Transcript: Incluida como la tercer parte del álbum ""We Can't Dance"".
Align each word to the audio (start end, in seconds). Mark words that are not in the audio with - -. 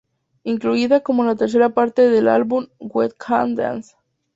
Incluida 0.43 1.01
como 1.01 1.23
la 1.23 1.35
tercer 1.35 1.71
parte 1.75 2.09
del 2.09 2.27
álbum 2.27 2.65
""We 2.79 3.09
Can't 3.19 3.55
Dance"". 3.55 3.93